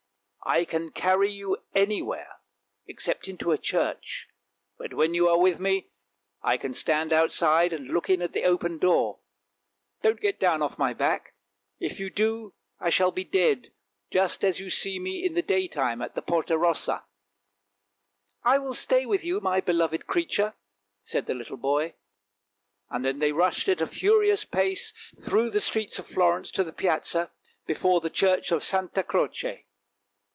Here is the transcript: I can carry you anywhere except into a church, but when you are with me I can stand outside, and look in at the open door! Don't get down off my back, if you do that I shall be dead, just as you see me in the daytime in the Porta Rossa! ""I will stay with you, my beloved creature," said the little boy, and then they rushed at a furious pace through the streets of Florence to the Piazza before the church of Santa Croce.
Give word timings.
I 0.43 0.65
can 0.65 0.89
carry 0.91 1.31
you 1.31 1.55
anywhere 1.75 2.39
except 2.87 3.27
into 3.27 3.51
a 3.51 3.59
church, 3.59 4.27
but 4.75 4.91
when 4.93 5.13
you 5.13 5.29
are 5.29 5.39
with 5.39 5.59
me 5.59 5.91
I 6.41 6.57
can 6.57 6.73
stand 6.73 7.13
outside, 7.13 7.71
and 7.71 7.87
look 7.87 8.09
in 8.09 8.23
at 8.23 8.33
the 8.33 8.43
open 8.43 8.79
door! 8.79 9.19
Don't 10.01 10.19
get 10.19 10.39
down 10.39 10.63
off 10.63 10.79
my 10.79 10.93
back, 10.95 11.35
if 11.79 11.99
you 11.99 12.09
do 12.09 12.55
that 12.79 12.87
I 12.87 12.89
shall 12.89 13.11
be 13.11 13.23
dead, 13.23 13.71
just 14.09 14.43
as 14.43 14.59
you 14.59 14.71
see 14.71 14.99
me 14.99 15.23
in 15.23 15.35
the 15.35 15.43
daytime 15.43 16.01
in 16.01 16.09
the 16.15 16.23
Porta 16.23 16.57
Rossa! 16.57 17.05
""I 18.43 18.57
will 18.57 18.73
stay 18.73 19.05
with 19.05 19.23
you, 19.23 19.39
my 19.41 19.61
beloved 19.61 20.07
creature," 20.07 20.55
said 21.03 21.27
the 21.27 21.35
little 21.35 21.55
boy, 21.55 21.93
and 22.89 23.05
then 23.05 23.19
they 23.19 23.31
rushed 23.31 23.69
at 23.69 23.79
a 23.79 23.87
furious 23.87 24.43
pace 24.43 24.91
through 25.23 25.51
the 25.51 25.61
streets 25.61 25.99
of 25.99 26.07
Florence 26.07 26.49
to 26.51 26.63
the 26.63 26.73
Piazza 26.73 27.31
before 27.67 28.01
the 28.01 28.09
church 28.09 28.51
of 28.51 28.63
Santa 28.63 29.03
Croce. 29.03 29.65